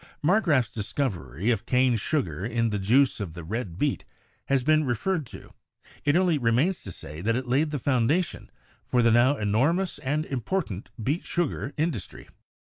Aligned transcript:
Marg 0.23 0.45
graf's 0.45 0.71
discovery 0.71 1.51
of 1.51 1.67
cane 1.67 1.95
sugar 1.95 2.43
in 2.43 2.71
the 2.71 2.79
juice 2.79 3.19
of 3.19 3.35
the 3.35 3.43
red 3.43 3.77
beet 3.77 4.03
has 4.45 4.63
been 4.63 4.83
referred 4.83 5.27
to; 5.27 5.53
it 6.03 6.15
only 6.15 6.39
remains 6.39 6.81
to 6.81 6.91
say 6.91 7.21
that 7.21 7.35
it 7.35 7.45
laid 7.45 7.69
the 7.69 7.77
foundation 7.77 8.49
for 8.83 9.03
the 9.03 9.11
now 9.11 9.37
enormous 9.37 9.99
and 9.99 10.25
important 10.25 10.89
beet 11.03 11.23
sugar 11.23 11.71
industry. 11.77 12.27